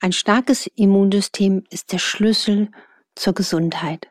Ein 0.00 0.12
starkes 0.12 0.70
Immunsystem 0.76 1.64
ist 1.70 1.92
der 1.92 1.98
Schlüssel 1.98 2.70
zur 3.16 3.32
Gesundheit. 3.32 4.08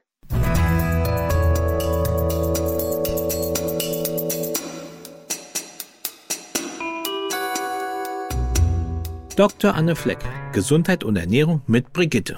Dr. 9.38 9.76
Anne 9.76 9.96
Fleck, 9.96 10.20
Gesundheit 10.52 11.06
und 11.06 11.16
Ernährung 11.16 11.62
mit 11.68 11.94
Brigitte. 11.94 12.38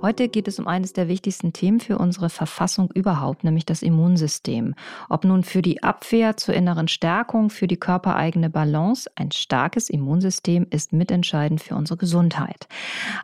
Heute 0.00 0.28
geht 0.28 0.46
es 0.46 0.60
um 0.60 0.68
eines 0.68 0.92
der 0.92 1.08
wichtigsten 1.08 1.52
Themen 1.52 1.80
für 1.80 1.98
unsere 1.98 2.30
Verfassung 2.30 2.88
überhaupt, 2.94 3.42
nämlich 3.42 3.66
das 3.66 3.82
Immunsystem. 3.82 4.76
Ob 5.08 5.24
nun 5.24 5.42
für 5.42 5.60
die 5.60 5.82
Abwehr 5.82 6.36
zur 6.36 6.54
inneren 6.54 6.86
Stärkung, 6.86 7.50
für 7.50 7.66
die 7.66 7.78
körpereigene 7.78 8.48
Balance, 8.48 9.10
ein 9.16 9.32
starkes 9.32 9.90
Immunsystem 9.90 10.68
ist 10.70 10.92
mitentscheidend 10.92 11.60
für 11.60 11.74
unsere 11.74 11.96
Gesundheit. 11.96 12.68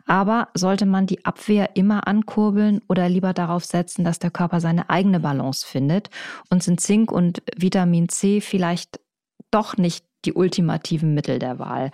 Aber 0.05 0.49
sollte 0.53 0.85
man 0.85 1.05
die 1.05 1.23
Abwehr 1.23 1.77
immer 1.77 2.09
ankurbeln 2.09 2.81
oder 2.89 3.07
lieber 3.07 3.31
darauf 3.31 3.63
setzen, 3.63 4.03
dass 4.03 4.19
der 4.19 4.31
Körper 4.31 4.59
seine 4.59 4.89
eigene 4.89 5.21
Balance 5.21 5.65
findet 5.65 6.09
und 6.49 6.61
sind 6.61 6.81
Zink 6.81 7.09
und 7.09 7.41
Vitamin 7.55 8.09
C 8.09 8.41
vielleicht 8.41 8.99
doch 9.49 9.77
nicht 9.77 10.05
die 10.25 10.33
ultimativen 10.33 11.13
Mittel 11.13 11.39
der 11.39 11.57
Wahl? 11.57 11.91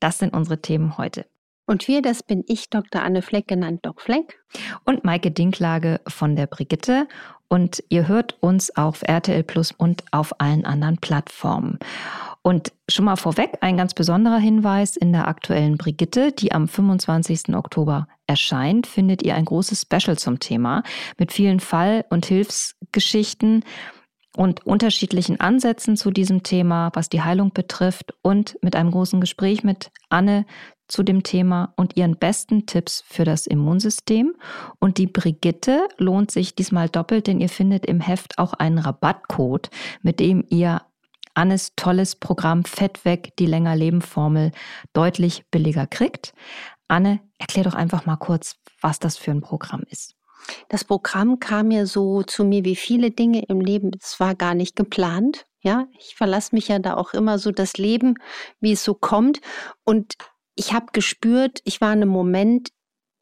Das 0.00 0.18
sind 0.18 0.34
unsere 0.34 0.60
Themen 0.60 0.98
heute. 0.98 1.26
Und 1.66 1.88
wir, 1.88 2.00
das 2.00 2.22
bin 2.22 2.44
ich, 2.46 2.70
Dr. 2.70 3.02
Anne 3.02 3.22
Fleck, 3.22 3.48
genannt 3.48 3.80
Doc 3.84 4.00
Fleck. 4.00 4.40
Und 4.84 5.04
Maike 5.04 5.32
Dinklage 5.32 6.00
von 6.06 6.36
der 6.36 6.46
Brigitte. 6.46 7.08
Und 7.48 7.82
ihr 7.88 8.08
hört 8.08 8.36
uns 8.40 8.76
auf 8.76 9.02
RTL 9.02 9.42
Plus 9.42 9.72
und 9.72 10.04
auf 10.12 10.40
allen 10.40 10.64
anderen 10.64 10.98
Plattformen. 10.98 11.78
Und 12.42 12.72
schon 12.88 13.04
mal 13.04 13.16
vorweg 13.16 13.58
ein 13.60 13.76
ganz 13.76 13.94
besonderer 13.94 14.38
Hinweis 14.38 14.96
in 14.96 15.12
der 15.12 15.26
aktuellen 15.26 15.76
Brigitte, 15.76 16.32
die 16.32 16.52
am 16.52 16.68
25. 16.68 17.54
Oktober 17.54 18.06
erscheint, 18.26 18.86
findet 18.86 19.22
ihr 19.22 19.34
ein 19.34 19.44
großes 19.44 19.82
Special 19.82 20.16
zum 20.16 20.38
Thema 20.38 20.82
mit 21.18 21.32
vielen 21.32 21.60
Fall- 21.60 22.04
und 22.10 22.26
Hilfsgeschichten 22.26 23.64
und 24.36 24.66
unterschiedlichen 24.66 25.40
Ansätzen 25.40 25.96
zu 25.96 26.10
diesem 26.10 26.42
Thema, 26.42 26.90
was 26.94 27.08
die 27.08 27.22
Heilung 27.22 27.52
betrifft 27.52 28.14
und 28.22 28.56
mit 28.62 28.76
einem 28.76 28.90
großen 28.90 29.20
Gespräch 29.20 29.64
mit 29.64 29.90
Anne 30.08 30.46
zu 30.88 31.02
dem 31.02 31.22
Thema 31.22 31.72
und 31.76 31.96
ihren 31.96 32.16
besten 32.16 32.66
Tipps 32.66 33.02
für 33.06 33.24
das 33.24 33.46
Immunsystem. 33.46 34.34
Und 34.78 34.98
die 34.98 35.06
Brigitte 35.06 35.88
lohnt 35.98 36.30
sich 36.30 36.54
diesmal 36.54 36.88
doppelt, 36.88 37.26
denn 37.26 37.40
ihr 37.40 37.48
findet 37.48 37.86
im 37.86 38.00
Heft 38.00 38.38
auch 38.38 38.52
einen 38.52 38.78
Rabattcode, 38.78 39.70
mit 40.02 40.20
dem 40.20 40.44
ihr 40.48 40.82
Annes 41.34 41.72
tolles 41.76 42.16
Programm 42.16 42.64
Fett 42.64 43.04
weg, 43.04 43.34
die 43.38 43.46
länger 43.46 43.76
leben 43.76 44.00
Formel 44.00 44.52
deutlich 44.94 45.44
billiger 45.50 45.86
kriegt. 45.86 46.32
Anne, 46.88 47.20
erklär 47.38 47.64
doch 47.64 47.74
einfach 47.74 48.06
mal 48.06 48.16
kurz, 48.16 48.56
was 48.80 48.98
das 48.98 49.16
für 49.16 49.32
ein 49.32 49.42
Programm 49.42 49.82
ist. 49.90 50.14
Das 50.68 50.84
Programm 50.84 51.40
kam 51.40 51.70
ja 51.70 51.86
so 51.86 52.22
zu 52.22 52.44
mir 52.44 52.64
wie 52.64 52.76
viele 52.76 53.10
Dinge 53.10 53.44
im 53.46 53.60
Leben. 53.60 53.90
Es 54.00 54.20
war 54.20 54.34
gar 54.34 54.54
nicht 54.54 54.76
geplant. 54.76 55.46
Ja, 55.60 55.88
ich 55.98 56.14
verlasse 56.14 56.54
mich 56.54 56.68
ja 56.68 56.78
da 56.78 56.94
auch 56.94 57.12
immer 57.12 57.38
so 57.38 57.50
das 57.50 57.74
Leben, 57.76 58.14
wie 58.60 58.72
es 58.72 58.84
so 58.84 58.94
kommt. 58.94 59.40
Und 59.84 60.14
ich 60.56 60.72
habe 60.72 60.86
gespürt, 60.92 61.60
ich 61.64 61.80
war 61.80 61.92
in 61.92 62.02
einem 62.02 62.10
Moment, 62.10 62.70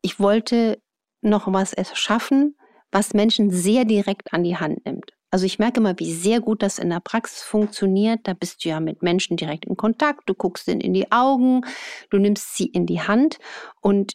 ich 0.03 0.19
wollte 0.19 0.81
noch 1.21 1.53
was 1.53 1.73
erschaffen, 1.73 2.57
was 2.91 3.13
Menschen 3.13 3.51
sehr 3.51 3.85
direkt 3.85 4.33
an 4.33 4.45
die 4.45 4.57
Hand 4.57 4.87
nimmt. 4.87 5.11
Also 5.31 5.47
ich 5.47 5.59
merke 5.59 5.81
immer, 5.81 5.99
wie 5.99 6.15
sehr 6.15 6.41
gut 6.41 6.63
das 6.63 6.79
in 6.79 6.91
der 6.91 7.01
Praxis 7.01 7.43
funktioniert. 7.43 8.21
Da 8.23 8.35
bist 8.35 8.65
du 8.65 8.69
ja 8.69 8.79
mit 8.79 9.03
Menschen 9.03 9.37
direkt 9.37 9.65
in 9.65 9.77
Kontakt, 9.77 10.29
du 10.29 10.35
guckst 10.35 10.69
ihnen 10.69 10.81
in 10.81 10.95
die 10.95 11.11
Augen, 11.11 11.63
du 12.11 12.19
nimmst 12.19 12.57
sie 12.57 12.67
in 12.67 12.87
die 12.87 13.01
Hand 13.01 13.39
und 13.81 14.13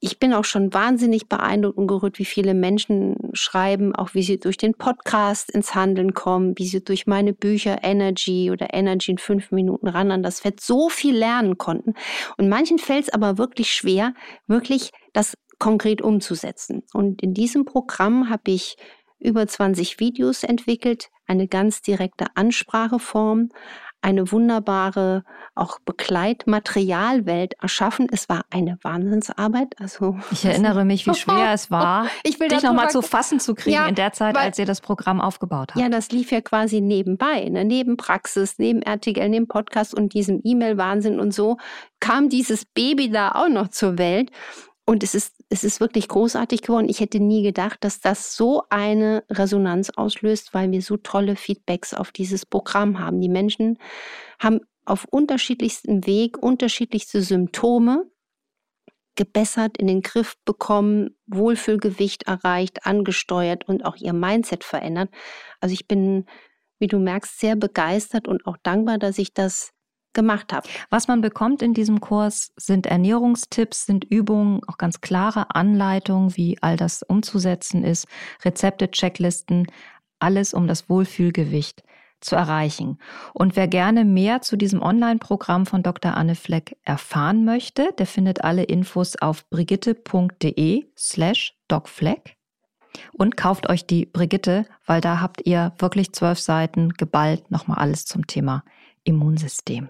ich 0.00 0.18
bin 0.18 0.32
auch 0.32 0.44
schon 0.44 0.72
wahnsinnig 0.72 1.28
beeindruckt 1.28 1.76
und 1.76 1.86
gerührt, 1.86 2.18
wie 2.18 2.24
viele 2.24 2.54
Menschen 2.54 3.16
schreiben, 3.34 3.94
auch 3.94 4.14
wie 4.14 4.22
sie 4.22 4.40
durch 4.40 4.56
den 4.56 4.74
Podcast 4.74 5.50
ins 5.50 5.74
Handeln 5.74 6.14
kommen, 6.14 6.54
wie 6.56 6.66
sie 6.66 6.82
durch 6.82 7.06
meine 7.06 7.34
Bücher 7.34 7.84
Energy 7.84 8.50
oder 8.50 8.72
Energy 8.72 9.12
in 9.12 9.18
fünf 9.18 9.50
Minuten 9.52 9.88
ran 9.88 10.10
an 10.10 10.22
das 10.22 10.40
Fett 10.40 10.60
so 10.60 10.88
viel 10.88 11.14
lernen 11.14 11.58
konnten. 11.58 11.92
Und 12.38 12.48
manchen 12.48 12.78
fällt 12.78 13.04
es 13.04 13.12
aber 13.12 13.36
wirklich 13.36 13.72
schwer, 13.72 14.14
wirklich 14.46 14.90
das 15.12 15.36
konkret 15.58 16.00
umzusetzen. 16.00 16.82
Und 16.94 17.20
in 17.22 17.34
diesem 17.34 17.66
Programm 17.66 18.30
habe 18.30 18.50
ich 18.52 18.76
über 19.18 19.46
20 19.46 20.00
Videos 20.00 20.44
entwickelt, 20.44 21.10
eine 21.26 21.46
ganz 21.46 21.82
direkte 21.82 22.26
Anspracheform, 22.34 23.50
eine 24.02 24.32
wunderbare 24.32 25.24
auch 25.54 25.78
Begleitmaterialwelt 25.80 27.54
erschaffen. 27.60 28.08
Es 28.10 28.28
war 28.28 28.44
eine 28.50 28.78
Wahnsinnsarbeit. 28.82 29.74
Also 29.78 30.16
ich 30.30 30.44
erinnere 30.44 30.84
mich, 30.84 31.06
wie 31.06 31.14
schwer 31.14 31.52
es 31.52 31.70
war, 31.70 32.06
ich 32.22 32.40
will 32.40 32.48
dich 32.48 32.62
nochmal 32.62 32.90
zu 32.90 33.02
fassen 33.02 33.40
zu 33.40 33.54
kriegen 33.54 33.74
ja, 33.74 33.86
in 33.86 33.94
der 33.94 34.12
Zeit, 34.12 34.36
weil, 34.36 34.44
als 34.44 34.58
ihr 34.58 34.66
das 34.66 34.80
Programm 34.80 35.20
aufgebaut 35.20 35.72
habt. 35.72 35.80
Ja, 35.80 35.88
das 35.88 36.10
lief 36.10 36.32
ja 36.32 36.40
quasi 36.40 36.80
nebenbei, 36.80 37.48
ne? 37.48 37.64
neben 37.64 37.96
Praxis, 37.96 38.58
neben 38.58 38.82
RTL, 38.82 39.28
neben 39.28 39.48
Podcast 39.48 39.94
und 39.94 40.14
diesem 40.14 40.40
E-Mail-Wahnsinn 40.42 41.20
und 41.20 41.34
so 41.34 41.58
kam 42.00 42.28
dieses 42.28 42.64
Baby 42.64 43.10
da 43.10 43.32
auch 43.32 43.48
noch 43.48 43.68
zur 43.68 43.98
Welt. 43.98 44.30
Und 44.86 45.02
es 45.02 45.14
ist, 45.14 45.39
es 45.52 45.64
ist 45.64 45.80
wirklich 45.80 46.06
großartig 46.06 46.62
geworden. 46.62 46.88
Ich 46.88 47.00
hätte 47.00 47.18
nie 47.18 47.42
gedacht, 47.42 47.82
dass 47.82 48.00
das 48.00 48.36
so 48.36 48.62
eine 48.70 49.24
Resonanz 49.28 49.90
auslöst, 49.90 50.54
weil 50.54 50.70
wir 50.70 50.80
so 50.80 50.96
tolle 50.96 51.34
Feedbacks 51.34 51.92
auf 51.92 52.12
dieses 52.12 52.46
Programm 52.46 53.00
haben. 53.00 53.20
Die 53.20 53.28
Menschen 53.28 53.76
haben 54.38 54.60
auf 54.84 55.06
unterschiedlichstem 55.10 56.06
Weg 56.06 56.38
unterschiedlichste 56.38 57.20
Symptome 57.20 58.08
gebessert, 59.16 59.76
in 59.76 59.88
den 59.88 60.02
Griff 60.02 60.36
bekommen, 60.44 61.16
Wohlfühlgewicht 61.26 62.28
erreicht, 62.28 62.86
angesteuert 62.86 63.68
und 63.68 63.84
auch 63.84 63.96
ihr 63.96 64.12
Mindset 64.12 64.62
verändert. 64.62 65.10
Also 65.58 65.72
ich 65.72 65.88
bin, 65.88 66.26
wie 66.78 66.86
du 66.86 67.00
merkst, 67.00 67.40
sehr 67.40 67.56
begeistert 67.56 68.28
und 68.28 68.46
auch 68.46 68.56
dankbar, 68.62 68.98
dass 68.98 69.18
ich 69.18 69.34
das 69.34 69.72
gemacht 70.12 70.52
habe. 70.52 70.68
Was 70.90 71.08
man 71.08 71.20
bekommt 71.20 71.62
in 71.62 71.74
diesem 71.74 72.00
Kurs 72.00 72.52
sind 72.56 72.86
Ernährungstipps, 72.86 73.86
sind 73.86 74.04
Übungen, 74.04 74.60
auch 74.66 74.78
ganz 74.78 75.00
klare 75.00 75.54
Anleitungen, 75.54 76.36
wie 76.36 76.58
all 76.60 76.76
das 76.76 77.02
umzusetzen 77.02 77.84
ist, 77.84 78.06
Rezepte, 78.44 78.90
Checklisten, 78.90 79.66
alles 80.18 80.54
um 80.54 80.66
das 80.66 80.88
Wohlfühlgewicht 80.88 81.82
zu 82.20 82.36
erreichen. 82.36 82.98
Und 83.32 83.56
wer 83.56 83.66
gerne 83.66 84.04
mehr 84.04 84.42
zu 84.42 84.56
diesem 84.56 84.82
Online-Programm 84.82 85.66
von 85.66 85.82
Dr. 85.82 86.16
Anne 86.16 86.34
Fleck 86.34 86.76
erfahren 86.84 87.44
möchte, 87.44 87.92
der 87.98 88.06
findet 88.06 88.44
alle 88.44 88.64
Infos 88.64 89.16
auf 89.16 89.48
brigitte.de 89.48 90.86
slash 90.96 91.56
docfleck 91.68 92.36
und 93.12 93.36
kauft 93.36 93.68
euch 93.68 93.86
die 93.86 94.06
Brigitte, 94.06 94.66
weil 94.84 95.00
da 95.00 95.20
habt 95.20 95.46
ihr 95.46 95.72
wirklich 95.78 96.12
zwölf 96.12 96.38
Seiten 96.38 96.90
geballt 96.90 97.50
nochmal 97.50 97.78
alles 97.78 98.04
zum 98.04 98.26
Thema 98.26 98.64
Immunsystem. 99.04 99.88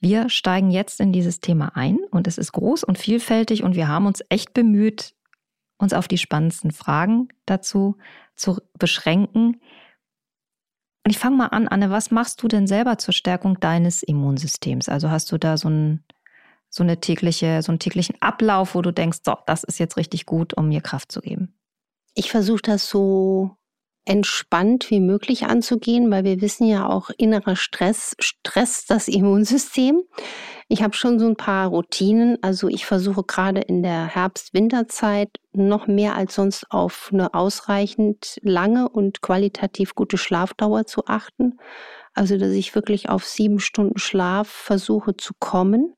Wir 0.00 0.30
steigen 0.30 0.70
jetzt 0.70 0.98
in 1.00 1.12
dieses 1.12 1.40
Thema 1.40 1.76
ein 1.76 1.98
und 2.10 2.26
es 2.26 2.38
ist 2.38 2.52
groß 2.52 2.84
und 2.84 2.96
vielfältig 2.96 3.62
und 3.62 3.74
wir 3.74 3.86
haben 3.86 4.06
uns 4.06 4.22
echt 4.30 4.54
bemüht, 4.54 5.14
uns 5.76 5.92
auf 5.92 6.08
die 6.08 6.18
spannendsten 6.18 6.70
Fragen 6.70 7.28
dazu 7.44 7.96
zu 8.34 8.58
beschränken. 8.78 9.60
Und 11.04 11.10
ich 11.10 11.18
fange 11.18 11.36
mal 11.36 11.46
an, 11.46 11.68
Anne, 11.68 11.90
was 11.90 12.10
machst 12.10 12.42
du 12.42 12.48
denn 12.48 12.66
selber 12.66 12.96
zur 12.96 13.12
Stärkung 13.12 13.60
deines 13.60 14.02
Immunsystems? 14.02 14.88
Also 14.88 15.10
hast 15.10 15.30
du 15.32 15.38
da 15.38 15.58
so, 15.58 15.68
ein, 15.68 16.04
so 16.70 16.82
eine 16.82 17.00
tägliche, 17.00 17.62
so 17.62 17.72
einen 17.72 17.78
täglichen 17.78 18.16
Ablauf, 18.20 18.74
wo 18.74 18.80
du 18.80 18.92
denkst, 18.92 19.18
so, 19.24 19.36
das 19.46 19.64
ist 19.64 19.78
jetzt 19.78 19.98
richtig 19.98 20.24
gut, 20.24 20.54
um 20.54 20.68
mir 20.68 20.80
Kraft 20.80 21.12
zu 21.12 21.20
geben? 21.20 21.58
Ich 22.14 22.30
versuche 22.30 22.62
das 22.62 22.88
so 22.88 23.56
entspannt 24.04 24.90
wie 24.90 25.00
möglich 25.00 25.46
anzugehen, 25.46 26.10
weil 26.10 26.24
wir 26.24 26.40
wissen 26.40 26.66
ja 26.66 26.88
auch, 26.88 27.10
innerer 27.16 27.56
Stress 27.56 28.16
stresst 28.18 28.90
das 28.90 29.08
Immunsystem. 29.08 30.02
Ich 30.68 30.82
habe 30.82 30.94
schon 30.94 31.18
so 31.18 31.26
ein 31.26 31.36
paar 31.36 31.68
Routinen. 31.68 32.38
Also 32.42 32.68
ich 32.68 32.86
versuche 32.86 33.24
gerade 33.24 33.60
in 33.60 33.82
der 33.82 34.06
Herbst-Winterzeit 34.06 35.30
noch 35.52 35.86
mehr 35.86 36.14
als 36.14 36.36
sonst 36.36 36.66
auf 36.70 37.10
eine 37.12 37.34
ausreichend 37.34 38.38
lange 38.42 38.88
und 38.88 39.20
qualitativ 39.20 39.94
gute 39.94 40.16
Schlafdauer 40.16 40.86
zu 40.86 41.06
achten. 41.06 41.58
Also 42.14 42.38
dass 42.38 42.50
ich 42.50 42.74
wirklich 42.74 43.08
auf 43.08 43.24
sieben 43.24 43.60
Stunden 43.60 43.98
Schlaf 43.98 44.48
versuche 44.48 45.16
zu 45.16 45.34
kommen. 45.38 45.94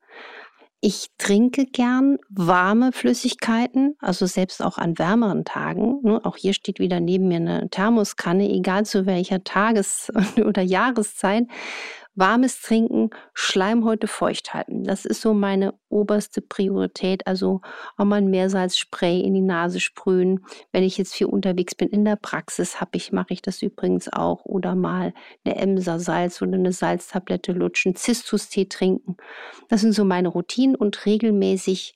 Ich 0.85 1.11
trinke 1.17 1.65
gern 1.65 2.17
warme 2.29 2.91
Flüssigkeiten, 2.91 3.95
also 4.01 4.25
selbst 4.25 4.61
auch 4.61 4.77
an 4.77 4.99
wärmeren 4.99 5.45
Tagen. 5.45 6.01
Ne? 6.03 6.19
Auch 6.25 6.35
hier 6.35 6.53
steht 6.53 6.77
wieder 6.77 6.99
neben 6.99 7.29
mir 7.29 7.37
eine 7.37 7.69
Thermoskanne, 7.69 8.49
egal 8.49 8.85
zu 8.85 9.05
welcher 9.05 9.45
Tages- 9.45 10.11
oder 10.45 10.61
Jahreszeit, 10.61 11.45
warmes 12.15 12.61
Trinken, 12.61 13.09
Schleimhäute 13.33 14.07
feucht 14.07 14.53
halten. 14.53 14.83
Das 14.83 15.05
ist 15.05 15.21
so 15.21 15.33
meine 15.33 15.73
oberste 15.89 16.41
Priorität. 16.41 17.25
Also 17.27 17.61
auch 17.97 18.05
mal 18.05 18.17
ein 18.17 18.29
Meersalzspray 18.29 19.21
in 19.21 19.33
die 19.33 19.41
Nase 19.41 19.79
sprühen. 19.79 20.45
Wenn 20.71 20.83
ich 20.83 20.97
jetzt 20.97 21.13
viel 21.13 21.27
unterwegs 21.27 21.75
bin 21.75 21.89
in 21.89 22.05
der 22.05 22.15
Praxis, 22.15 22.79
habe 22.79 22.97
ich, 22.97 23.11
mache 23.11 23.33
ich 23.33 23.41
das 23.41 23.61
übrigens 23.61 24.11
auch. 24.11 24.45
Oder 24.45 24.75
mal 24.75 25.13
eine 25.43 25.55
Emser 25.55 25.99
Salz 25.99 26.41
oder 26.41 26.53
eine 26.53 26.71
Salztablette 26.71 27.51
lutschen, 27.51 27.95
Zistustee 27.95 28.65
trinken. 28.65 29.17
Das 29.69 29.81
sind 29.81 29.93
so 29.93 30.05
meine 30.05 30.27
Routinen 30.27 30.75
und 30.75 31.05
regelmäßig 31.05 31.95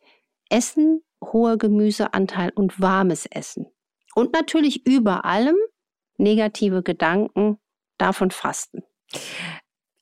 Essen, 0.49 1.01
hoher 1.23 1.57
Gemüseanteil 1.57 2.51
und 2.55 2.79
warmes 2.79 3.25
Essen. 3.25 3.67
Und 4.15 4.33
natürlich 4.33 4.85
über 4.87 5.25
allem 5.25 5.57
negative 6.17 6.81
Gedanken, 6.81 7.59
davon 7.97 8.31
fasten. 8.31 8.83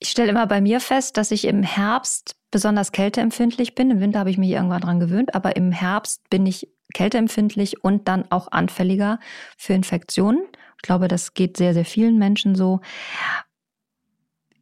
Ich 0.06 0.12
stelle 0.12 0.30
immer 0.30 0.46
bei 0.46 0.62
mir 0.62 0.82
fest, 0.82 1.18
dass 1.18 1.32
ich 1.32 1.46
im 1.46 1.64
Herbst 1.64 2.36
besonders 2.52 2.92
kälteempfindlich 2.92 3.74
bin. 3.74 3.90
Im 3.90 4.02
Winter 4.02 4.20
habe 4.20 4.30
ich 4.30 4.38
mich 4.38 4.52
irgendwann 4.52 4.82
daran 4.82 5.00
gewöhnt, 5.00 5.34
aber 5.34 5.56
im 5.56 5.72
Herbst 5.72 6.30
bin 6.30 6.46
ich 6.46 6.70
kälteempfindlich 6.94 7.84
und 7.84 8.08
dann 8.08 8.30
auch 8.30 8.52
anfälliger 8.52 9.20
für 9.58 9.74
Infektionen. 9.74 10.44
Ich 10.76 10.84
glaube, 10.84 11.08
das 11.08 11.34
geht 11.34 11.58
sehr, 11.58 11.74
sehr 11.74 11.86
vielen 11.86 12.20
Menschen 12.20 12.54
so. 12.54 12.82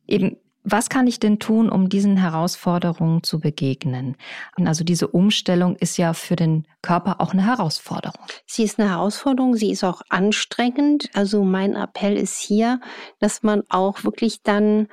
Eben 0.08 0.38
was 0.64 0.88
kann 0.88 1.08
ich 1.08 1.20
denn 1.20 1.40
tun, 1.40 1.70
um 1.70 1.90
diesen 1.90 2.16
Herausforderungen 2.16 3.22
zu 3.24 3.40
begegnen? 3.40 4.16
Also 4.56 4.86
diese 4.86 5.10
Umstellung 5.10 5.76
ist 5.76 5.98
ja 5.98 6.14
für 6.14 6.38
den 6.38 6.66
Körper 6.82 7.20
auch 7.20 7.34
eine 7.34 7.46
Herausforderung. 7.46 8.26
Sie 8.46 8.64
ist 8.64 8.80
eine 8.80 8.90
Herausforderung, 8.90 9.56
sie 9.56 9.72
ist 9.72 9.84
auch 9.84 10.02
anstrengend. 10.08 11.10
Also 11.14 11.44
mein 11.44 11.76
Appell 11.76 12.16
ist 12.16 12.40
hier, 12.40 12.80
dass 13.20 13.44
man 13.44 13.64
auch 13.68 14.06
wirklich 14.06 14.42
dann 14.44 14.88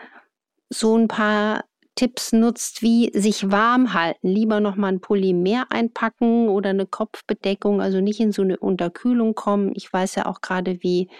so 0.70 0.96
ein 0.96 1.08
paar 1.08 1.64
Tipps 1.96 2.32
nutzt, 2.32 2.80
wie 2.80 3.10
sich 3.12 3.50
warm 3.50 3.92
halten. 3.92 4.28
Lieber 4.28 4.60
noch 4.60 4.76
mal 4.76 4.88
ein 4.88 5.00
Pulli 5.00 5.34
mehr 5.34 5.66
einpacken 5.70 6.48
oder 6.48 6.70
eine 6.70 6.86
Kopfbedeckung, 6.86 7.82
also 7.82 8.00
nicht 8.00 8.20
in 8.20 8.32
so 8.32 8.42
eine 8.42 8.56
Unterkühlung 8.56 9.34
kommen. 9.34 9.72
Ich 9.74 9.92
weiß 9.92 10.14
ja 10.14 10.26
auch 10.26 10.40
gerade, 10.40 10.82
wie 10.82 11.10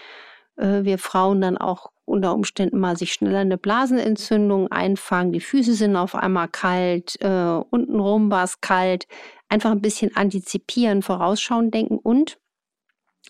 äh, 0.55 0.83
wir 0.83 0.97
Frauen 0.97 1.41
dann 1.41 1.57
auch 1.57 1.91
unter 2.05 2.33
Umständen 2.33 2.79
mal 2.79 2.97
sich 2.97 3.13
schneller 3.13 3.39
eine 3.39 3.57
Blasenentzündung 3.57 4.71
einfangen. 4.71 5.31
Die 5.33 5.39
Füße 5.39 5.73
sind 5.73 5.95
auf 5.95 6.15
einmal 6.15 6.47
kalt, 6.47 7.15
äh, 7.21 7.61
untenrum 7.69 8.31
war 8.31 8.45
es 8.45 8.59
kalt. 8.61 9.07
Einfach 9.49 9.71
ein 9.71 9.81
bisschen 9.81 10.15
antizipieren, 10.15 11.03
vorausschauen, 11.03 11.71
denken 11.71 11.97
und 11.97 12.39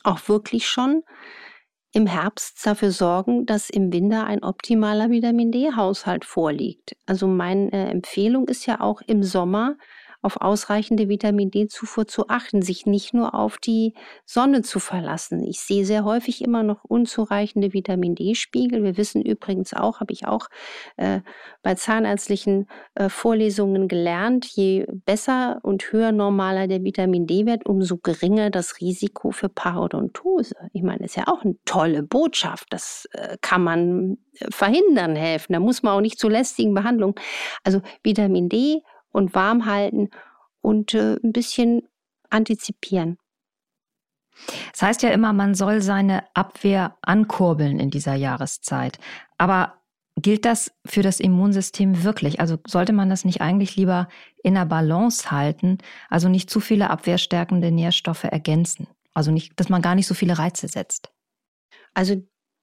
auch 0.03 0.27
wirklich 0.29 0.68
schon 0.68 1.03
im 1.94 2.08
Herbst 2.08 2.66
dafür 2.66 2.92
sorgen, 2.92 3.46
dass 3.46 3.70
im 3.70 3.92
Winter 3.92 4.26
ein 4.26 4.44
optimaler 4.44 5.10
Vitamin 5.10 5.52
D-Haushalt 5.52 6.26
vorliegt. 6.26 6.96
Also 7.06 7.28
meine 7.28 7.90
Empfehlung 7.90 8.48
ist 8.48 8.66
ja 8.66 8.80
auch 8.80 9.02
im 9.02 9.24
Sommer 9.24 9.76
auf 10.21 10.39
ausreichende 10.39 11.09
Vitamin 11.09 11.51
D-Zufuhr 11.51 12.07
zu 12.07 12.29
achten, 12.29 12.62
sich 12.62 12.85
nicht 12.85 13.13
nur 13.13 13.33
auf 13.33 13.57
die 13.57 13.94
Sonne 14.25 14.62
zu 14.62 14.79
verlassen. 14.79 15.44
Ich 15.44 15.62
sehe 15.62 15.85
sehr 15.85 16.03
häufig 16.03 16.44
immer 16.44 16.63
noch 16.63 16.83
unzureichende 16.83 17.73
Vitamin 17.73 18.15
D-Spiegel. 18.15 18.83
Wir 18.83 18.97
wissen 18.97 19.21
übrigens 19.21 19.73
auch, 19.73 20.00
habe 20.00 20.13
ich 20.13 20.27
auch 20.27 20.47
äh, 20.97 21.21
bei 21.63 21.75
zahnärztlichen 21.75 22.68
äh, 22.95 23.09
Vorlesungen 23.09 23.88
gelernt, 23.88 24.45
je 24.45 24.85
besser 25.06 25.59
und 25.63 25.91
höher 25.91 26.12
normaler 26.12 26.68
der 26.68 26.83
Vitamin 26.83 27.25
D-Wert, 27.25 27.65
umso 27.65 27.97
geringer 27.97 28.50
das 28.50 28.79
Risiko 28.79 29.31
für 29.31 29.50
Parodontose. 29.50 30.56
Ich 30.73 30.83
meine, 30.83 31.00
das 31.00 31.12
ist 31.12 31.15
ja 31.18 31.27
auch 31.27 31.44
eine 31.44 31.56
tolle 31.65 32.03
Botschaft. 32.03 32.68
Das 32.69 33.07
äh, 33.13 33.38
kann 33.41 33.63
man 33.63 34.18
äh, 34.39 34.45
verhindern 34.51 35.15
helfen. 35.15 35.53
Da 35.53 35.59
muss 35.59 35.81
man 35.81 35.94
auch 35.94 36.01
nicht 36.01 36.19
zu 36.19 36.29
lästigen 36.29 36.73
Behandlungen. 36.73 37.15
Also 37.63 37.81
Vitamin 38.03 38.50
D 38.50 38.83
und 39.12 39.36
warm 39.36 39.66
halten 39.66 40.10
und 40.62 40.94
äh, 40.94 41.18
ein 41.24 41.34
bisschen 41.34 41.88
antizipieren. 42.30 43.18
Das 44.72 44.81
heißt 44.81 45.04
ja 45.04 45.10
immer, 45.10 45.34
man 45.34 45.56
soll 45.56 45.81
seine 45.81 46.24
Abwehr 46.34 46.98
ankurbeln 47.02 47.80
in 47.80 47.90
dieser 47.90 48.16
Jahreszeit. 48.16 48.98
Aber 49.38 49.81
gilt 50.16 50.46
das 50.46 50.72
für 50.86 51.02
das 51.02 51.19
Immunsystem 51.19 52.04
wirklich? 52.04 52.40
Also 52.40 52.58
sollte 52.68 52.94
man 52.94 53.10
das 53.10 53.25
nicht 53.25 53.42
eigentlich 53.42 53.75
lieber 53.75 54.08
in 54.44 54.56
der 54.56 54.66
Balance 54.66 55.31
halten, 55.31 55.78
also 56.10 56.30
nicht 56.30 56.50
zu 56.50 56.60
viele 56.60 56.90
abwehrstärkende 56.90 57.72
Nährstoffe 57.72 58.24
ergänzen? 58.24 58.88
Also 59.14 59.31
nicht, 59.31 59.60
dass 59.60 59.69
man 59.69 59.81
gar 59.81 59.96
nicht 59.96 60.07
so 60.07 60.14
viele 60.14 60.38
Reize 60.38 60.68
setzt. 60.68 61.12
Also 61.94 62.16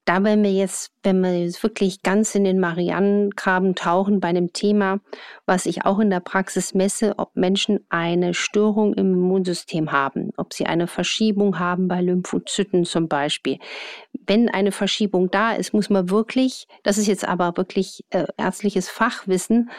da 0.09 0.25
wenn 0.25 0.43
wir 0.43 0.53
jetzt, 0.53 0.91
wenn 1.03 1.21
wir 1.21 1.39
jetzt 1.39 1.63
wirklich 1.63 2.03
ganz 2.03 2.35
in 2.35 2.45
den 2.45 2.61
Marianengraben 2.61 3.75
tauchen 3.75 4.21
bei 4.21 4.33
dem 4.33 4.55
Thema, 4.55 5.01
was 5.45 5.67
ich 5.67 5.85
auch 5.85 5.99
in 5.99 6.09
der 6.09 6.21
Praxis 6.21 6.73
messe, 6.73 7.19
ob 7.19 7.37
Menschen 7.37 7.85
eine 7.91 8.33
Störung 8.33 8.95
im 8.95 9.13
Immunsystem 9.13 9.93
haben, 9.93 10.31
ob 10.39 10.55
sie 10.55 10.65
eine 10.65 10.87
Verschiebung 10.87 11.59
haben 11.59 11.89
bei 11.89 12.01
Lymphozyten 12.01 12.87
zum 12.87 13.09
Beispiel. 13.09 13.59
Wenn 14.27 14.49
eine 14.49 14.73
Verschiebung 14.73 15.31
da 15.31 15.53
ist, 15.53 15.75
muss 15.75 15.91
man 15.91 16.09
wirklich, 16.09 16.67
das 16.85 16.97
ist 16.97 17.07
jetzt 17.07 17.29
aber 17.29 17.59
wirklich 17.59 18.03
äh, 18.09 18.25
ärztliches 18.39 18.89
Fachwissen, 18.89 19.71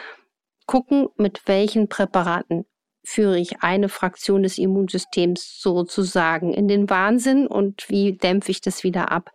gucken, 0.67 1.07
mit 1.17 1.47
welchen 1.47 1.89
Präparaten 1.89 2.65
führe 3.03 3.39
ich 3.39 3.63
eine 3.63 3.89
Fraktion 3.89 4.43
des 4.43 4.59
Immunsystems 4.59 5.59
sozusagen 5.59 6.53
in 6.53 6.67
den 6.67 6.87
Wahnsinn 6.87 7.47
und 7.47 7.89
wie 7.89 8.13
dämpfe 8.13 8.51
ich 8.51 8.61
das 8.61 8.83
wieder 8.83 9.11
ab. 9.11 9.31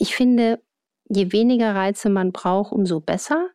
Ich 0.00 0.14
finde, 0.14 0.62
je 1.08 1.32
weniger 1.32 1.74
Reize 1.74 2.08
man 2.08 2.30
braucht, 2.30 2.72
umso 2.72 3.00
besser. 3.00 3.50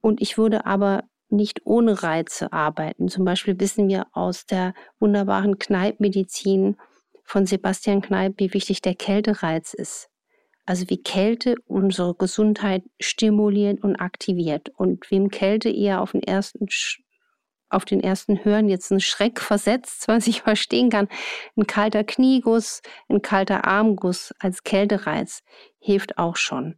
Und 0.00 0.22
ich 0.22 0.38
würde 0.38 0.64
aber 0.64 1.04
nicht 1.28 1.66
ohne 1.66 2.02
Reize 2.02 2.50
arbeiten. 2.52 3.08
Zum 3.08 3.26
Beispiel 3.26 3.60
wissen 3.60 3.88
wir 3.88 4.06
aus 4.12 4.46
der 4.46 4.72
wunderbaren 5.00 5.58
Kneippmedizin 5.58 6.76
von 7.24 7.44
Sebastian 7.44 8.00
Kneipp, 8.00 8.34
wie 8.38 8.54
wichtig 8.54 8.80
der 8.80 8.94
Kältereiz 8.94 9.74
ist. 9.74 10.08
Also 10.64 10.88
wie 10.88 11.02
Kälte 11.02 11.56
unsere 11.66 12.14
Gesundheit 12.14 12.84
stimuliert 12.98 13.82
und 13.82 13.96
aktiviert. 13.96 14.70
Und 14.70 15.10
wem 15.10 15.28
Kälte 15.28 15.68
eher 15.68 16.00
auf 16.00 16.12
den 16.12 16.22
ersten 16.22 16.68
auf 17.72 17.84
den 17.84 18.00
ersten 18.00 18.44
Hören 18.44 18.68
jetzt 18.68 18.90
einen 18.90 19.00
Schreck 19.00 19.40
versetzt, 19.40 20.04
was 20.08 20.26
ich 20.26 20.42
verstehen 20.42 20.90
kann. 20.90 21.08
Ein 21.56 21.66
kalter 21.66 22.04
Knieguss, 22.04 22.82
ein 23.08 23.22
kalter 23.22 23.66
Armguss 23.66 24.34
als 24.38 24.62
Kältereiz 24.64 25.42
hilft 25.78 26.18
auch 26.18 26.36
schon. 26.36 26.76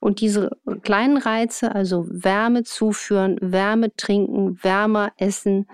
Und 0.00 0.20
diese 0.20 0.50
kleinen 0.82 1.16
Reize, 1.16 1.74
also 1.74 2.06
Wärme 2.08 2.62
zuführen, 2.62 3.36
Wärme 3.40 3.94
trinken, 3.96 4.62
wärmer 4.62 5.12
essen, 5.16 5.68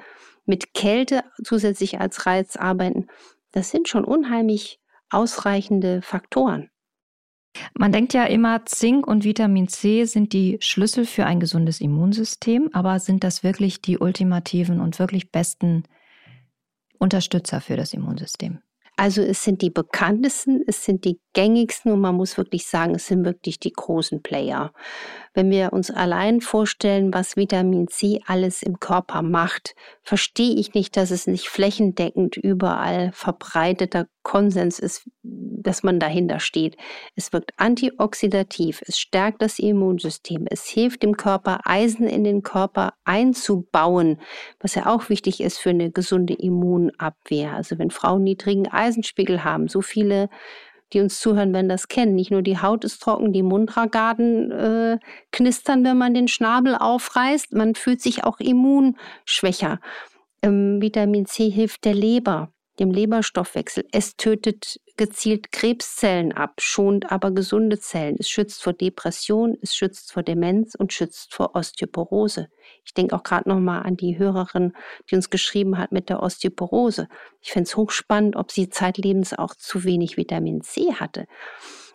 mit 0.47 0.75
Kälte 0.75 1.25
zusätzlich 1.43 2.01
als 2.01 2.27
Reiz 2.27 2.57
arbeiten, 2.57 3.09
das 3.53 3.71
sind 3.71 3.89
schon 3.89 4.05
unheimlich 4.05 4.81
ausreichende 5.11 6.03
Faktoren. 6.03 6.71
Man 7.79 7.93
denkt 7.93 8.15
ja 8.15 8.25
immer, 8.25 8.65
Zink 8.67 9.07
und 9.07 9.25
Vitamin 9.25 9.69
C 9.69 10.05
sind 10.05 10.33
die 10.33 10.59
Schlüssel 10.61 11.07
für 11.07 11.27
ein 11.27 11.41
gesundes 11.41 11.81
Immunsystem, 11.81 12.71
aber 12.73 12.99
sind 12.99 13.25
das 13.25 13.43
wirklich 13.43 13.81
die 13.81 13.99
ultimativen 13.99 14.81
und 14.81 14.99
wirklich 14.99 15.31
besten 15.31 15.85
Unterstützer 16.99 17.61
für 17.61 17.77
das 17.77 17.93
Immunsystem? 17.93 18.61
Also 18.97 19.23
es 19.23 19.43
sind 19.43 19.61
die 19.61 19.71
bekanntesten, 19.71 20.63
es 20.69 20.85
sind 20.85 21.05
die 21.05 21.19
gängigsten 21.33 21.91
und 21.91 22.01
man 22.01 22.15
muss 22.15 22.39
wirklich 22.39 22.67
sagen, 22.67 22.95
es 22.95 23.09
sind 23.09 23.25
wirklich 23.25 23.59
die 23.59 23.73
großen 23.73 24.23
Player. 24.23 24.73
Wenn 25.33 25.51
wir 25.51 25.73
uns 25.73 25.91
allein 25.91 26.41
vorstellen, 26.41 27.13
was 27.13 27.37
Vitamin 27.37 27.89
C 27.89 28.21
alles 28.27 28.63
im 28.63 28.79
Körper 28.79 29.23
macht, 29.23 29.75
verstehe 30.03 30.55
ich 30.55 30.75
nicht, 30.75 30.97
dass 30.97 31.11
es 31.11 31.27
nicht 31.27 31.49
flächendeckend 31.49 32.37
überall 32.37 33.11
verbreiteter 33.13 34.07
Konsens 34.25 34.81
ist, 34.81 35.09
dass 35.23 35.85
man 35.85 36.01
dahinter 36.01 36.41
steht. 36.41 36.77
Es 37.15 37.33
wirkt 37.33 37.53
antioxidativ, 37.57 38.83
es 38.85 38.99
stärkt 38.99 39.41
das 39.41 39.61
Immunsystem, 39.61 40.47
es 40.51 40.67
hilft 40.67 41.05
dem 41.05 41.17
Körper, 41.17 41.61
Eisen 41.65 42.09
in 42.09 42.25
den 42.25 42.43
Körper 42.43 42.95
einzubauen, 43.05 44.21
was 44.59 44.75
ja 44.75 44.87
auch 44.87 45.09
wichtig 45.09 45.41
ist 45.41 45.59
für 45.59 45.71
eine 45.71 45.93
gesunde 45.93 46.35
Immunabwehr. 46.35 47.53
Also 47.53 47.79
wenn 47.79 47.93
Frauen 47.93 48.25
niedrigen 48.25 48.67
Eisenspiegel 48.67 49.45
haben, 49.45 49.69
so 49.69 49.81
viele 49.81 50.29
die 50.93 51.01
uns 51.01 51.19
zuhören, 51.21 51.53
werden 51.53 51.69
das 51.69 51.89
kennen. 51.89 52.15
Nicht 52.15 52.31
nur 52.31 52.43
die 52.43 52.59
Haut 52.59 52.85
ist 52.85 53.01
trocken, 53.01 53.33
die 53.33 53.43
Mundragaden 53.43 54.51
äh, 54.53 54.99
knistern, 55.33 55.85
wenn 55.85 55.99
man 55.99 56.15
den 56.15 56.29
Schnabel 56.29 56.77
aufreißt. 56.77 57.53
Man 57.53 57.75
fühlt 57.75 58.01
sich 58.01 58.25
auch 58.25 58.39
immunschwächer. 58.39 59.81
Ähm, 60.43 60.81
Vitamin 60.81 61.27
C 61.27 61.51
hilft 61.51 61.85
der 61.85 61.95
Leber, 61.95 62.54
dem 62.79 62.91
Leberstoffwechsel. 62.91 63.87
Es 63.93 64.17
tötet 64.17 64.81
gezielt 64.97 65.51
Krebszellen 65.51 66.33
ab, 66.33 66.61
schont 66.61 67.11
aber 67.11 67.33
gesunde 67.33 67.79
Zellen. 67.79 68.17
Es 68.19 68.29
schützt 68.29 68.63
vor 68.63 68.73
Depression, 68.73 69.59
es 69.61 69.75
schützt 69.75 70.13
vor 70.13 70.23
Demenz 70.23 70.75
und 70.75 70.93
schützt 70.93 71.35
vor 71.35 71.57
Osteoporose. 71.57 72.49
Ich 72.85 72.95
denke 72.95 73.17
auch 73.17 73.23
gerade 73.23 73.49
nochmal 73.49 73.83
an 73.83 73.97
die 73.97 74.19
Hörerin, 74.19 74.73
die 75.11 75.17
uns 75.17 75.31
geschrieben 75.31 75.79
hat 75.79 75.91
mit 75.91 76.09
der 76.09 76.23
Osteoporose. 76.23 77.09
Ich 77.41 77.51
finde 77.53 77.69
es 77.69 77.77
hochspannend, 77.77 78.37
ob 78.37 78.53
sie 78.53 78.69
zeitlebens 78.69 79.35
auch 79.35 79.55
zu 79.55 79.85
wenig 79.85 80.17
Vitamin 80.17 80.63
C 80.63 80.95
hatte. 80.95 81.27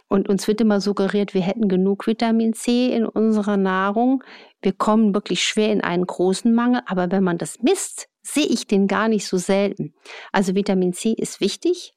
Und 0.09 0.27
uns 0.27 0.47
wird 0.47 0.59
immer 0.59 0.81
suggeriert, 0.81 1.33
wir 1.33 1.41
hätten 1.41 1.69
genug 1.69 2.07
Vitamin 2.07 2.53
C 2.53 2.91
in 2.91 3.05
unserer 3.05 3.57
Nahrung. 3.57 4.23
Wir 4.61 4.73
kommen 4.73 5.13
wirklich 5.13 5.43
schwer 5.43 5.71
in 5.71 5.81
einen 5.81 6.05
großen 6.05 6.53
Mangel. 6.53 6.81
Aber 6.87 7.11
wenn 7.11 7.23
man 7.23 7.37
das 7.37 7.61
misst, 7.61 8.09
sehe 8.23 8.47
ich 8.47 8.67
den 8.67 8.87
gar 8.87 9.07
nicht 9.07 9.27
so 9.27 9.37
selten. 9.37 9.93
Also 10.31 10.55
Vitamin 10.55 10.93
C 10.93 11.13
ist 11.13 11.39
wichtig. 11.39 11.93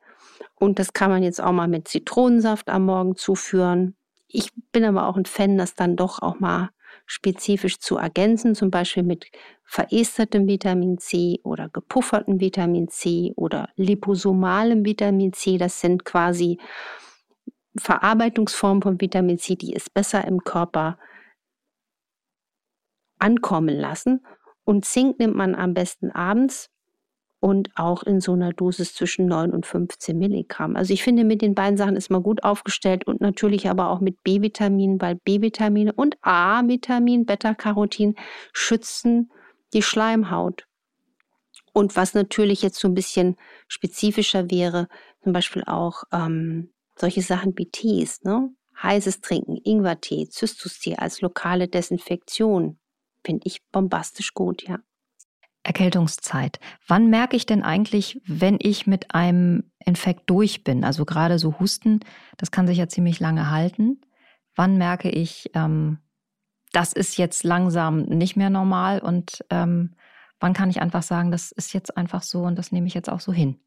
Und 0.56 0.78
das 0.78 0.92
kann 0.92 1.10
man 1.10 1.22
jetzt 1.22 1.42
auch 1.42 1.52
mal 1.52 1.68
mit 1.68 1.88
Zitronensaft 1.88 2.68
am 2.68 2.84
Morgen 2.84 3.16
zuführen. 3.16 3.96
Ich 4.28 4.50
bin 4.72 4.84
aber 4.84 5.08
auch 5.08 5.16
ein 5.16 5.26
Fan, 5.26 5.56
das 5.56 5.74
dann 5.74 5.96
doch 5.96 6.20
auch 6.20 6.38
mal 6.38 6.70
spezifisch 7.06 7.78
zu 7.78 7.96
ergänzen, 7.96 8.54
zum 8.54 8.70
Beispiel 8.70 9.02
mit 9.02 9.26
verestertem 9.64 10.46
Vitamin 10.46 10.98
C 10.98 11.40
oder 11.44 11.68
gepuffertem 11.68 12.40
Vitamin 12.40 12.88
C 12.88 13.32
oder 13.36 13.70
liposomalem 13.76 14.84
Vitamin 14.84 15.32
C. 15.32 15.56
Das 15.58 15.80
sind 15.80 16.04
quasi 16.04 16.58
Verarbeitungsformen 17.76 18.82
von 18.82 19.00
Vitamin 19.00 19.38
C, 19.38 19.56
die 19.56 19.74
es 19.74 19.88
besser 19.88 20.26
im 20.26 20.40
Körper 20.44 20.98
ankommen 23.18 23.76
lassen. 23.76 24.24
Und 24.64 24.84
Zink 24.84 25.18
nimmt 25.18 25.34
man 25.34 25.54
am 25.54 25.74
besten 25.74 26.10
abends 26.10 26.70
und 27.40 27.70
auch 27.74 28.04
in 28.04 28.20
so 28.20 28.34
einer 28.34 28.52
Dosis 28.52 28.94
zwischen 28.94 29.26
9 29.26 29.50
und 29.50 29.66
15 29.66 30.16
Milligramm. 30.16 30.76
Also 30.76 30.92
ich 30.92 31.02
finde, 31.02 31.24
mit 31.24 31.42
den 31.42 31.56
beiden 31.56 31.76
Sachen 31.76 31.96
ist 31.96 32.08
man 32.08 32.22
gut 32.22 32.44
aufgestellt 32.44 33.04
und 33.06 33.20
natürlich 33.20 33.68
aber 33.68 33.90
auch 33.90 34.00
mit 34.00 34.22
B-Vitaminen, 34.22 35.00
weil 35.00 35.16
B-Vitamine 35.16 35.92
und 35.92 36.16
A-Vitamin, 36.20 37.26
Beta-Carotin 37.26 38.14
schützen 38.52 39.32
die 39.72 39.82
Schleimhaut. 39.82 40.66
Und 41.72 41.96
was 41.96 42.14
natürlich 42.14 42.62
jetzt 42.62 42.78
so 42.78 42.86
ein 42.86 42.94
bisschen 42.94 43.36
spezifischer 43.66 44.50
wäre, 44.50 44.88
zum 45.24 45.32
Beispiel 45.32 45.64
auch 45.66 46.04
ähm, 46.12 46.70
solche 47.02 47.22
Sachen 47.22 47.58
wie 47.58 47.68
Tees, 47.68 48.22
ne? 48.22 48.48
heißes 48.80 49.20
Trinken, 49.20 49.56
Ingwertee, 49.56 50.28
Zystustee 50.28 50.96
als 50.96 51.20
lokale 51.20 51.66
Desinfektion, 51.66 52.78
finde 53.24 53.42
ich 53.44 53.58
bombastisch 53.72 54.34
gut, 54.34 54.62
ja. 54.68 54.78
Erkältungszeit. 55.64 56.60
Wann 56.86 57.10
merke 57.10 57.36
ich 57.36 57.44
denn 57.44 57.62
eigentlich, 57.64 58.20
wenn 58.24 58.58
ich 58.60 58.86
mit 58.86 59.14
einem 59.14 59.72
Infekt 59.84 60.30
durch 60.30 60.62
bin? 60.62 60.84
Also 60.84 61.04
gerade 61.04 61.38
so 61.38 61.58
Husten, 61.58 62.00
das 62.36 62.52
kann 62.52 62.66
sich 62.68 62.78
ja 62.78 62.88
ziemlich 62.88 63.18
lange 63.18 63.50
halten. 63.50 64.00
Wann 64.54 64.76
merke 64.78 65.10
ich, 65.10 65.50
ähm, 65.54 65.98
das 66.72 66.92
ist 66.92 67.16
jetzt 67.16 67.42
langsam 67.42 68.02
nicht 68.02 68.36
mehr 68.36 68.50
normal 68.50 69.00
und 69.00 69.44
ähm, 69.50 69.94
wann 70.38 70.52
kann 70.52 70.70
ich 70.70 70.80
einfach 70.80 71.02
sagen, 71.02 71.32
das 71.32 71.50
ist 71.52 71.72
jetzt 71.72 71.96
einfach 71.96 72.22
so 72.22 72.42
und 72.42 72.56
das 72.56 72.70
nehme 72.70 72.86
ich 72.86 72.94
jetzt 72.94 73.10
auch 73.10 73.20
so 73.20 73.32
hin? 73.32 73.60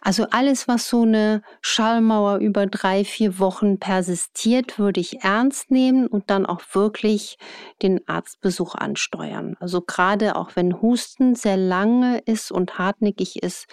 Also 0.00 0.26
alles, 0.30 0.68
was 0.68 0.88
so 0.88 1.02
eine 1.02 1.42
Schallmauer 1.60 2.38
über 2.38 2.66
drei, 2.66 3.04
vier 3.04 3.38
Wochen 3.38 3.78
persistiert, 3.78 4.78
würde 4.78 5.00
ich 5.00 5.22
ernst 5.22 5.70
nehmen 5.70 6.06
und 6.06 6.30
dann 6.30 6.46
auch 6.46 6.62
wirklich 6.72 7.38
den 7.82 8.06
Arztbesuch 8.08 8.74
ansteuern. 8.74 9.56
Also 9.60 9.80
gerade 9.80 10.36
auch 10.36 10.54
wenn 10.54 10.80
Husten 10.80 11.34
sehr 11.34 11.56
lange 11.56 12.18
ist 12.20 12.50
und 12.52 12.78
hartnäckig 12.78 13.42
ist, 13.42 13.66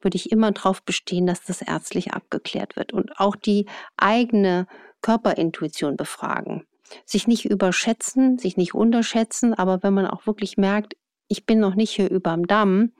würde 0.00 0.16
ich 0.16 0.32
immer 0.32 0.50
darauf 0.52 0.82
bestehen, 0.82 1.26
dass 1.26 1.42
das 1.44 1.62
ärztlich 1.62 2.12
abgeklärt 2.12 2.76
wird 2.76 2.92
und 2.92 3.18
auch 3.18 3.36
die 3.36 3.66
eigene 3.96 4.66
Körperintuition 5.00 5.96
befragen. 5.96 6.66
Sich 7.06 7.26
nicht 7.26 7.44
überschätzen, 7.44 8.38
sich 8.38 8.56
nicht 8.56 8.74
unterschätzen, 8.74 9.54
aber 9.54 9.82
wenn 9.82 9.94
man 9.94 10.06
auch 10.06 10.26
wirklich 10.26 10.56
merkt, 10.56 10.94
ich 11.28 11.46
bin 11.46 11.60
noch 11.60 11.74
nicht 11.74 11.92
hier 11.92 12.10
überm 12.10 12.46
Damm, 12.46 12.92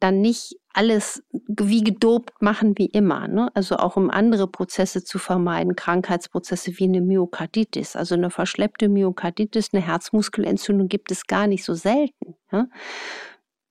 dann 0.00 0.20
nicht 0.22 0.56
alles 0.74 1.22
wie 1.32 1.82
gedopt 1.82 2.42
machen 2.42 2.76
wie 2.76 2.86
immer. 2.86 3.28
Ne? 3.28 3.50
Also 3.54 3.76
auch 3.76 3.96
um 3.96 4.10
andere 4.10 4.46
Prozesse 4.46 5.04
zu 5.04 5.18
vermeiden, 5.18 5.76
Krankheitsprozesse 5.76 6.78
wie 6.78 6.84
eine 6.84 7.00
Myokarditis. 7.00 7.96
Also 7.96 8.14
eine 8.14 8.30
verschleppte 8.30 8.88
Myokarditis, 8.88 9.70
eine 9.72 9.84
Herzmuskelentzündung 9.84 10.88
gibt 10.88 11.10
es 11.10 11.26
gar 11.26 11.46
nicht 11.46 11.64
so 11.64 11.74
selten. 11.74 12.36
Ne? 12.50 12.68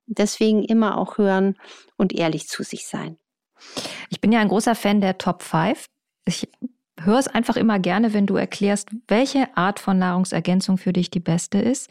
Deswegen 0.08 0.64
immer 0.64 0.98
auch 0.98 1.18
hören 1.18 1.56
und 1.98 2.14
ehrlich 2.14 2.48
zu 2.48 2.64
sich 2.64 2.88
sein. 2.88 3.18
Ich 4.10 4.22
bin 4.22 4.32
ja 4.32 4.40
ein 4.40 4.50
großer 4.50 4.76
Fan 4.76 5.02
der 5.02 5.18
Top 5.18 5.44
5. 5.44 5.86
Ich 6.26 6.50
höre 7.00 7.20
es 7.20 7.28
einfach 7.28 7.58
immer 7.58 7.80
gerne, 7.80 8.14
wenn 8.14 8.28
du 8.28 8.36
erklärst, 8.36 8.90
welche 9.08 9.56
Art 9.58 9.80
von 9.80 9.98
Nahrungsergänzung 9.98 10.78
für 10.78 10.94
dich 10.94 11.12
die 11.12 11.20
beste 11.20 11.60
ist 11.60 11.90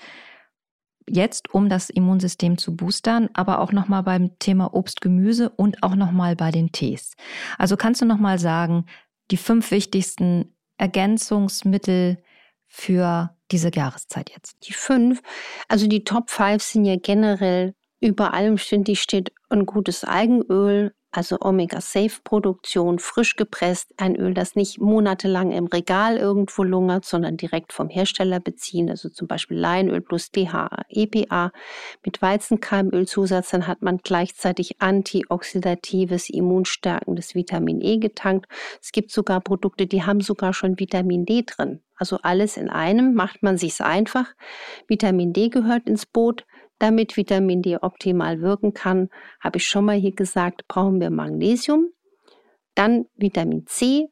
jetzt, 1.08 1.52
um 1.54 1.68
das 1.68 1.90
Immunsystem 1.90 2.58
zu 2.58 2.76
boostern, 2.76 3.28
aber 3.34 3.60
auch 3.60 3.72
nochmal 3.72 4.02
beim 4.02 4.38
Thema 4.38 4.74
Obst, 4.74 5.00
Gemüse 5.00 5.50
und 5.50 5.82
auch 5.82 5.94
nochmal 5.94 6.36
bei 6.36 6.50
den 6.50 6.72
Tees. 6.72 7.14
Also 7.58 7.76
kannst 7.76 8.00
du 8.00 8.04
nochmal 8.04 8.38
sagen, 8.38 8.86
die 9.30 9.36
fünf 9.36 9.70
wichtigsten 9.70 10.54
Ergänzungsmittel 10.78 12.22
für 12.66 13.36
diese 13.50 13.70
Jahreszeit 13.72 14.30
jetzt? 14.30 14.56
Die 14.66 14.72
fünf, 14.72 15.22
also 15.68 15.86
die 15.86 16.04
Top 16.04 16.30
5 16.30 16.62
sind 16.62 16.84
ja 16.84 16.96
generell 16.96 17.74
über 18.00 18.34
allem 18.34 18.58
ständig 18.58 19.00
steht 19.00 19.32
ein 19.48 19.64
gutes 19.64 20.04
Algenöl, 20.04 20.92
also 21.12 21.36
Omega-Safe-Produktion, 21.40 22.98
frisch 22.98 23.36
gepresst, 23.36 23.92
ein 23.98 24.16
Öl, 24.16 24.32
das 24.32 24.56
nicht 24.56 24.80
monatelang 24.80 25.52
im 25.52 25.66
Regal 25.66 26.16
irgendwo 26.16 26.62
lungert, 26.62 27.04
sondern 27.04 27.36
direkt 27.36 27.74
vom 27.74 27.90
Hersteller 27.90 28.40
beziehen, 28.40 28.88
also 28.88 29.10
zum 29.10 29.28
Beispiel 29.28 29.58
Leinöl 29.58 30.00
plus 30.00 30.30
DHA, 30.30 30.84
EPA. 30.88 31.52
Mit 32.04 32.22
Weizenkeimölzusatz, 32.22 33.50
dann 33.50 33.66
hat 33.66 33.82
man 33.82 33.98
gleichzeitig 33.98 34.80
antioxidatives, 34.80 36.30
immunstärkendes 36.30 37.34
Vitamin 37.34 37.82
E 37.82 37.98
getankt. 37.98 38.46
Es 38.80 38.90
gibt 38.90 39.10
sogar 39.10 39.40
Produkte, 39.40 39.86
die 39.86 40.04
haben 40.04 40.22
sogar 40.22 40.54
schon 40.54 40.78
Vitamin 40.78 41.26
D 41.26 41.42
drin. 41.42 41.82
Also 41.96 42.18
alles 42.22 42.56
in 42.56 42.68
einem 42.68 43.14
macht 43.14 43.42
man 43.42 43.58
sich's 43.58 43.80
einfach. 43.80 44.26
Vitamin 44.88 45.32
D 45.32 45.50
gehört 45.50 45.86
ins 45.86 46.06
Boot. 46.06 46.44
Damit 46.82 47.16
Vitamin 47.16 47.62
D 47.62 47.78
optimal 47.80 48.40
wirken 48.40 48.74
kann, 48.74 49.08
habe 49.40 49.58
ich 49.58 49.68
schon 49.68 49.84
mal 49.84 49.96
hier 49.96 50.12
gesagt, 50.12 50.66
brauchen 50.66 51.00
wir 51.00 51.10
Magnesium, 51.10 51.92
dann 52.74 53.06
Vitamin 53.14 53.66
C 53.66 54.08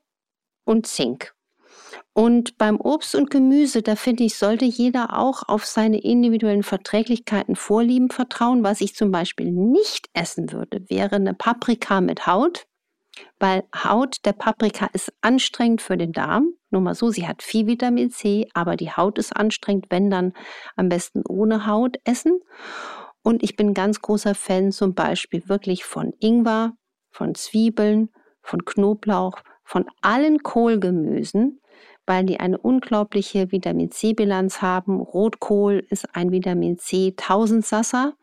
und 0.64 0.86
Zink. 0.86 1.34
Und 2.12 2.56
beim 2.58 2.80
Obst 2.80 3.16
und 3.16 3.30
Gemüse, 3.30 3.82
da 3.82 3.96
finde 3.96 4.24
ich, 4.24 4.36
sollte 4.36 4.64
jeder 4.64 5.18
auch 5.18 5.48
auf 5.48 5.66
seine 5.66 6.00
individuellen 6.00 6.62
Verträglichkeiten 6.62 7.56
Vorlieben 7.56 8.10
vertrauen. 8.10 8.62
Was 8.62 8.80
ich 8.80 8.94
zum 8.94 9.10
Beispiel 9.10 9.50
nicht 9.50 10.08
essen 10.12 10.52
würde, 10.52 10.88
wäre 10.88 11.16
eine 11.16 11.34
Paprika 11.34 12.00
mit 12.00 12.28
Haut 12.28 12.68
weil 13.38 13.64
Haut 13.74 14.24
der 14.24 14.32
Paprika 14.32 14.88
ist 14.92 15.12
anstrengend 15.20 15.82
für 15.82 15.96
den 15.96 16.12
Darm. 16.12 16.54
Nur 16.70 16.80
mal 16.80 16.94
so, 16.94 17.10
sie 17.10 17.26
hat 17.26 17.42
viel 17.42 17.66
Vitamin 17.66 18.10
C, 18.10 18.48
aber 18.54 18.76
die 18.76 18.92
Haut 18.92 19.18
ist 19.18 19.36
anstrengend, 19.36 19.86
wenn 19.90 20.08
dann 20.08 20.32
am 20.76 20.88
besten 20.88 21.22
ohne 21.28 21.66
Haut 21.66 21.96
essen. 22.04 22.40
Und 23.22 23.42
ich 23.42 23.56
bin 23.56 23.74
ganz 23.74 24.00
großer 24.00 24.34
Fan 24.34 24.72
zum 24.72 24.94
Beispiel 24.94 25.48
wirklich 25.48 25.84
von 25.84 26.12
Ingwer, 26.20 26.72
von 27.10 27.34
Zwiebeln, 27.34 28.10
von 28.40 28.64
Knoblauch, 28.64 29.38
von 29.64 29.84
allen 30.00 30.42
Kohlgemüsen, 30.42 31.60
weil 32.06 32.24
die 32.24 32.40
eine 32.40 32.58
unglaubliche 32.58 33.52
Vitamin 33.52 33.90
C-Bilanz 33.90 34.62
haben. 34.62 35.00
Rotkohl 35.00 35.84
ist 35.90 36.14
ein 36.14 36.30
Vitamin 36.30 36.78
C 36.78 37.14
Tausendsasser. 37.16 38.14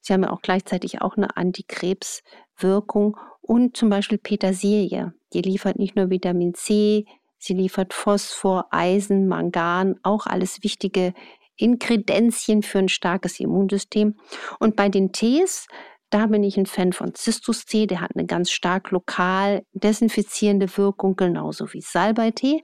Sie 0.00 0.12
haben 0.12 0.22
ja 0.22 0.30
auch 0.30 0.42
gleichzeitig 0.42 1.00
auch 1.02 1.16
eine 1.16 1.36
Antikrebswirkung 1.36 3.16
und 3.40 3.76
zum 3.76 3.88
Beispiel 3.88 4.18
Petersilie. 4.18 5.14
Die 5.32 5.42
liefert 5.42 5.78
nicht 5.78 5.96
nur 5.96 6.10
Vitamin 6.10 6.54
C, 6.54 7.06
sie 7.46 7.54
liefert 7.54 7.94
Phosphor, 7.94 8.66
Eisen, 8.70 9.28
Mangan, 9.28 9.96
auch 10.02 10.26
alles 10.26 10.62
wichtige 10.62 11.14
Inkredenzien 11.56 12.62
für 12.62 12.78
ein 12.78 12.88
starkes 12.88 13.40
Immunsystem. 13.40 14.16
Und 14.58 14.76
bei 14.76 14.88
den 14.88 15.12
Tees, 15.12 15.66
da 16.10 16.26
bin 16.26 16.44
ich 16.44 16.56
ein 16.56 16.66
Fan 16.66 16.92
von 16.92 17.14
Cistus-Tee, 17.14 17.86
der 17.86 18.00
hat 18.00 18.12
eine 18.14 18.26
ganz 18.26 18.50
stark 18.50 18.90
lokal 18.90 19.62
desinfizierende 19.72 20.76
Wirkung, 20.76 21.16
genauso 21.16 21.72
wie 21.72 21.80
Salbeitee. 21.80 22.62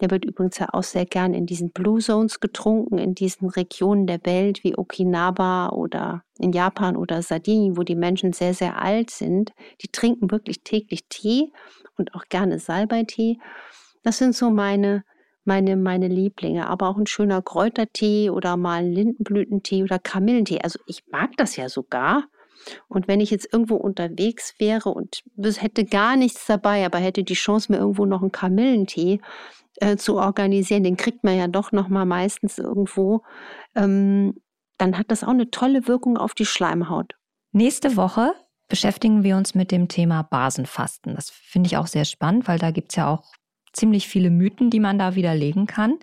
Der 0.00 0.10
wird 0.10 0.24
übrigens 0.24 0.58
ja 0.58 0.66
auch 0.72 0.82
sehr 0.82 1.06
gern 1.06 1.32
in 1.32 1.46
diesen 1.46 1.70
Blue 1.70 2.00
Zones 2.00 2.40
getrunken, 2.40 2.98
in 2.98 3.14
diesen 3.14 3.48
Regionen 3.48 4.08
der 4.08 4.18
Welt 4.24 4.64
wie 4.64 4.76
Okinawa 4.76 5.68
oder 5.68 6.24
in 6.40 6.52
Japan 6.52 6.96
oder 6.96 7.22
Sardinien, 7.22 7.76
wo 7.76 7.84
die 7.84 7.94
Menschen 7.94 8.32
sehr, 8.32 8.52
sehr 8.52 8.82
alt 8.82 9.10
sind. 9.10 9.52
Die 9.80 9.88
trinken 9.88 10.32
wirklich 10.32 10.64
täglich 10.64 11.04
Tee 11.08 11.52
und 11.96 12.14
auch 12.14 12.24
gerne 12.28 12.58
Salbeitee. 12.58 13.38
Das 14.02 14.18
sind 14.18 14.34
so 14.34 14.50
meine, 14.50 15.04
meine, 15.44 15.76
meine 15.76 16.08
Lieblinge. 16.08 16.68
Aber 16.68 16.88
auch 16.88 16.96
ein 16.96 17.06
schöner 17.06 17.42
Kräutertee 17.42 18.30
oder 18.30 18.56
mal 18.56 18.82
ein 18.82 18.92
Lindenblütentee 18.92 19.82
oder 19.82 19.98
Kamillentee. 19.98 20.60
Also 20.62 20.78
ich 20.86 21.04
mag 21.10 21.36
das 21.36 21.56
ja 21.56 21.68
sogar. 21.68 22.24
Und 22.88 23.08
wenn 23.08 23.20
ich 23.20 23.30
jetzt 23.30 23.52
irgendwo 23.52 23.76
unterwegs 23.76 24.54
wäre 24.58 24.90
und 24.90 25.22
hätte 25.36 25.84
gar 25.84 26.16
nichts 26.16 26.46
dabei, 26.46 26.86
aber 26.86 26.98
hätte 26.98 27.24
die 27.24 27.34
Chance, 27.34 27.72
mir 27.72 27.78
irgendwo 27.78 28.06
noch 28.06 28.22
einen 28.22 28.30
Kamillentee 28.30 29.20
äh, 29.76 29.96
zu 29.96 30.16
organisieren, 30.16 30.84
den 30.84 30.96
kriegt 30.96 31.24
man 31.24 31.36
ja 31.36 31.48
doch 31.48 31.72
noch 31.72 31.88
mal 31.88 32.04
meistens 32.04 32.58
irgendwo, 32.58 33.22
ähm, 33.74 34.34
dann 34.78 34.96
hat 34.98 35.10
das 35.10 35.24
auch 35.24 35.30
eine 35.30 35.50
tolle 35.50 35.88
Wirkung 35.88 36.16
auf 36.16 36.34
die 36.34 36.46
Schleimhaut. 36.46 37.14
Nächste 37.52 37.96
Woche 37.96 38.32
beschäftigen 38.68 39.22
wir 39.22 39.36
uns 39.36 39.54
mit 39.54 39.70
dem 39.70 39.88
Thema 39.88 40.22
Basenfasten. 40.22 41.14
Das 41.14 41.30
finde 41.30 41.66
ich 41.66 41.76
auch 41.76 41.86
sehr 41.86 42.04
spannend, 42.04 42.48
weil 42.48 42.58
da 42.58 42.70
gibt 42.70 42.92
es 42.92 42.96
ja 42.96 43.08
auch 43.12 43.32
ziemlich 43.72 44.08
viele 44.08 44.30
Mythen, 44.30 44.70
die 44.70 44.80
man 44.80 44.98
da 44.98 45.14
widerlegen 45.14 45.66
kann. 45.66 45.98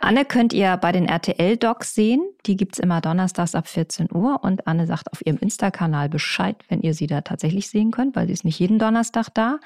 Anne 0.00 0.24
könnt 0.24 0.52
ihr 0.52 0.76
bei 0.76 0.92
den 0.92 1.06
RTL-Docs 1.06 1.94
sehen. 1.94 2.22
Die 2.46 2.56
gibt 2.56 2.74
es 2.76 2.78
immer 2.78 3.00
donnerstags 3.00 3.54
ab 3.54 3.66
14 3.66 4.08
Uhr. 4.12 4.42
Und 4.42 4.66
Anne 4.66 4.86
sagt 4.86 5.12
auf 5.12 5.24
ihrem 5.24 5.38
Insta-Kanal 5.38 6.08
Bescheid, 6.08 6.56
wenn 6.68 6.82
ihr 6.82 6.94
sie 6.94 7.06
da 7.06 7.22
tatsächlich 7.22 7.68
sehen 7.68 7.90
könnt, 7.90 8.14
weil 8.14 8.26
sie 8.26 8.32
ist 8.32 8.44
nicht 8.44 8.58
jeden 8.58 8.78
Donnerstag 8.78 9.30
da. 9.34 9.58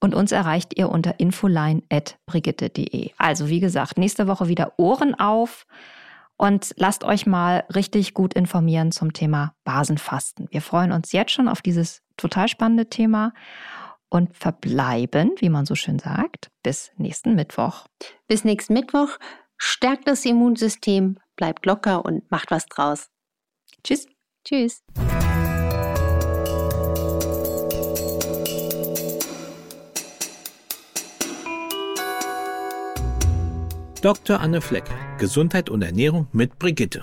Und 0.00 0.14
uns 0.14 0.32
erreicht 0.32 0.78
ihr 0.78 0.88
unter 0.88 1.18
infoline.brigitte.de. 1.20 3.10
Also 3.18 3.48
wie 3.48 3.60
gesagt, 3.60 3.98
nächste 3.98 4.26
Woche 4.26 4.48
wieder 4.48 4.72
Ohren 4.78 5.14
auf. 5.14 5.66
Und 6.36 6.74
lasst 6.76 7.04
euch 7.04 7.26
mal 7.26 7.64
richtig 7.74 8.12
gut 8.14 8.34
informieren 8.34 8.90
zum 8.90 9.12
Thema 9.12 9.54
Basenfasten. 9.64 10.48
Wir 10.50 10.62
freuen 10.62 10.90
uns 10.92 11.12
jetzt 11.12 11.30
schon 11.32 11.46
auf 11.46 11.62
dieses 11.62 12.02
total 12.16 12.48
spannende 12.48 12.88
Thema 12.88 13.32
und 14.14 14.36
verbleiben, 14.36 15.32
wie 15.40 15.48
man 15.48 15.66
so 15.66 15.74
schön 15.74 15.98
sagt, 15.98 16.48
bis 16.62 16.92
nächsten 16.96 17.34
Mittwoch. 17.34 17.86
Bis 18.28 18.44
nächsten 18.44 18.72
Mittwoch. 18.74 19.18
Stärkt 19.56 20.06
das 20.06 20.24
Immunsystem, 20.24 21.18
bleibt 21.34 21.66
locker 21.66 22.04
und 22.04 22.30
macht 22.30 22.52
was 22.52 22.66
draus. 22.66 23.08
Tschüss. 23.82 24.06
Tschüss. 24.46 24.84
Dr. 34.00 34.38
Anne 34.38 34.60
Flecke, 34.60 34.92
Gesundheit 35.18 35.70
und 35.70 35.82
Ernährung 35.82 36.28
mit 36.30 36.60
Brigitte. 36.60 37.02